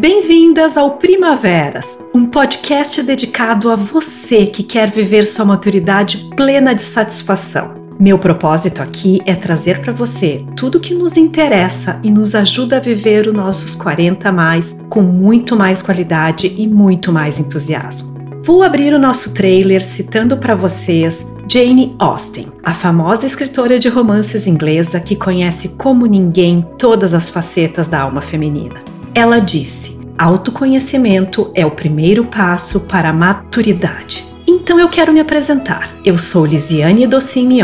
[0.00, 6.80] Bem-vindas ao Primaveras, um podcast dedicado a você que quer viver sua maturidade plena de
[6.80, 7.74] satisfação.
[7.98, 12.80] Meu propósito aqui é trazer para você tudo que nos interessa e nos ajuda a
[12.80, 18.14] viver os nossos 40 a mais com muito mais qualidade e muito mais entusiasmo.
[18.42, 24.46] Vou abrir o nosso trailer citando para vocês Jane Austen, a famosa escritora de romances
[24.46, 28.89] inglesa que conhece como ninguém todas as facetas da alma feminina.
[29.14, 34.24] Ela disse: autoconhecimento é o primeiro passo para a maturidade.
[34.46, 35.92] Então eu quero me apresentar.
[36.04, 37.58] Eu sou Lisiane Docin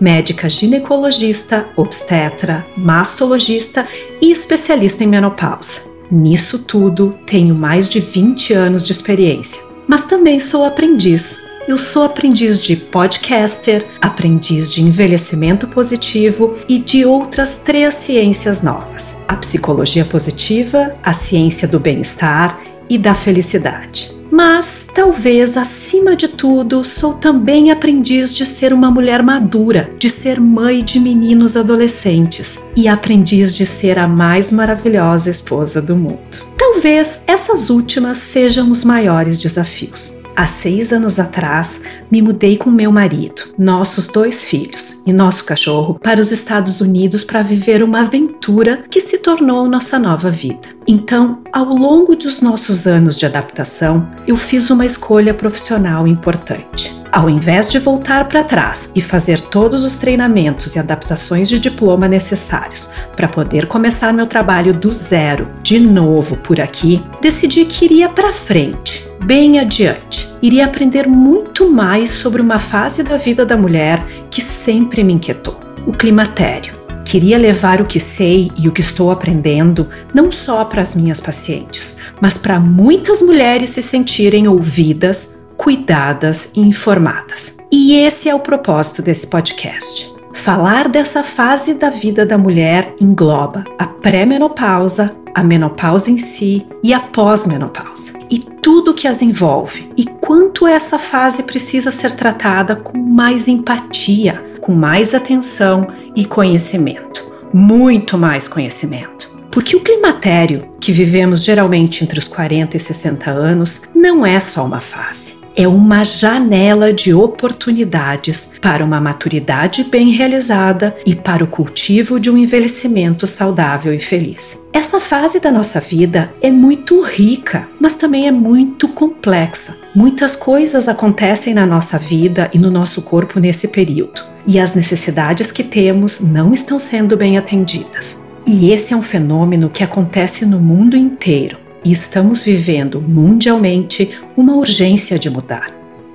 [0.00, 3.86] médica ginecologista, obstetra, mastologista
[4.20, 5.82] e especialista em menopausa.
[6.10, 12.04] Nisso tudo, tenho mais de 20 anos de experiência, mas também sou aprendiz eu sou
[12.04, 20.04] aprendiz de podcaster, aprendiz de envelhecimento positivo e de outras três ciências novas: a psicologia
[20.04, 24.12] positiva, a ciência do bem-estar e da felicidade.
[24.30, 30.40] Mas talvez acima de tudo, sou também aprendiz de ser uma mulher madura, de ser
[30.40, 36.18] mãe de meninos adolescentes e aprendiz de ser a mais maravilhosa esposa do mundo.
[36.56, 40.21] Talvez essas últimas sejam os maiores desafios.
[40.34, 41.80] Há seis anos atrás,
[42.10, 47.22] me mudei com meu marido, nossos dois filhos e nosso cachorro para os Estados Unidos
[47.22, 50.68] para viver uma aventura que se tornou nossa nova vida.
[50.86, 57.02] Então, ao longo dos nossos anos de adaptação, eu fiz uma escolha profissional importante.
[57.12, 62.08] Ao invés de voltar para trás e fazer todos os treinamentos e adaptações de diploma
[62.08, 68.08] necessários para poder começar meu trabalho do zero, de novo por aqui, decidi que iria
[68.08, 70.28] para frente, bem adiante.
[70.42, 75.58] Iria aprender muito mais sobre uma fase da vida da mulher que sempre me inquietou:
[75.86, 76.80] o climatério.
[77.04, 81.20] Queria levar o que sei e o que estou aprendendo não só para as minhas
[81.20, 87.56] pacientes, mas para muitas mulheres se sentirem ouvidas cuidadas e informadas.
[87.70, 90.12] E esse é o propósito desse podcast.
[90.32, 96.92] Falar dessa fase da vida da mulher engloba a pré-menopausa, a menopausa em si e
[96.92, 102.96] a pós-menopausa, e tudo que as envolve, e quanto essa fase precisa ser tratada com
[102.96, 107.30] mais empatia, com mais atenção e conhecimento.
[107.52, 109.30] Muito mais conhecimento.
[109.50, 114.64] Porque o climatério, que vivemos geralmente entre os 40 e 60 anos, não é só
[114.64, 121.46] uma fase é uma janela de oportunidades para uma maturidade bem realizada e para o
[121.46, 124.58] cultivo de um envelhecimento saudável e feliz.
[124.72, 129.76] Essa fase da nossa vida é muito rica, mas também é muito complexa.
[129.94, 135.52] Muitas coisas acontecem na nossa vida e no nosso corpo nesse período, e as necessidades
[135.52, 138.20] que temos não estão sendo bem atendidas.
[138.46, 144.54] E esse é um fenômeno que acontece no mundo inteiro e estamos vivendo mundialmente uma
[144.54, 145.72] urgência de mudar.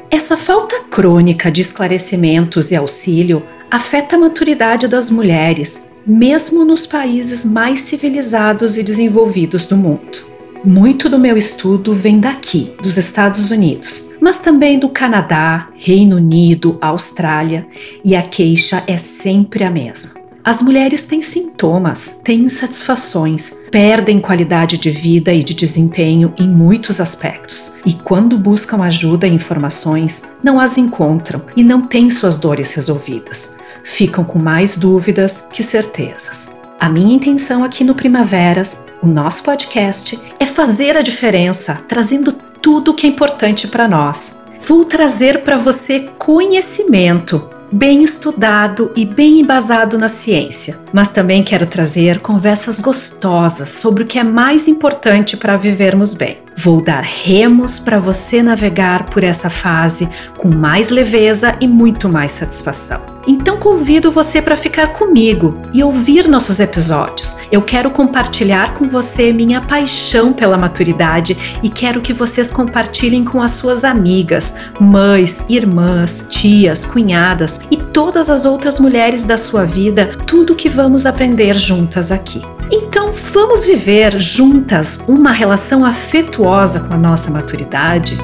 [0.10, 7.44] Essa falta crônica de esclarecimentos e auxílio afeta a maturidade das mulheres, mesmo nos países
[7.44, 10.26] mais civilizados e desenvolvidos do mundo.
[10.64, 16.78] Muito do meu estudo vem daqui, dos Estados Unidos, mas também do Canadá, Reino Unido,
[16.82, 17.68] Austrália,
[18.04, 20.17] e a queixa é sempre a mesma.
[20.48, 27.02] As mulheres têm sintomas, têm insatisfações, perdem qualidade de vida e de desempenho em muitos
[27.02, 32.72] aspectos, e quando buscam ajuda e informações, não as encontram e não têm suas dores
[32.72, 33.58] resolvidas.
[33.84, 36.50] Ficam com mais dúvidas que certezas.
[36.80, 42.92] A minha intenção aqui no Primaveras, o nosso podcast, é fazer a diferença, trazendo tudo
[42.92, 44.42] o que é importante para nós.
[44.66, 51.66] Vou trazer para você conhecimento bem estudado e bem embasado na ciência, mas também quero
[51.66, 56.40] trazer conversas gostosas sobre o que é mais importante para vivermos bem.
[56.56, 62.32] Vou dar remos para você navegar por essa fase com mais leveza e muito mais
[62.32, 63.00] satisfação.
[63.28, 67.37] Então convido você para ficar comigo e ouvir nossos episódios.
[67.52, 73.42] Eu quero compartilhar com você minha paixão pela maturidade e quero que vocês compartilhem com
[73.42, 80.18] as suas amigas, mães, irmãs, tias, cunhadas e todas as outras mulheres da sua vida
[80.28, 82.42] tudo que vamos aprender juntas aqui.
[82.72, 88.18] Então vamos viver juntas uma relação afetuosa com a nossa maturidade?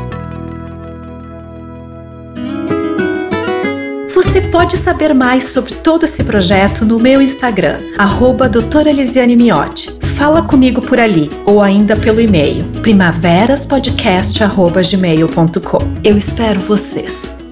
[4.33, 9.91] Você pode saber mais sobre todo esse projeto no meu Instagram, arroba doutora Miotti.
[10.17, 15.77] Fala comigo por ali ou ainda pelo e-mail primaveraspodcast.gmail.com.
[16.03, 17.42] Eu espero vocês!